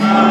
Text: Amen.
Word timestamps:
Amen. 0.00 0.29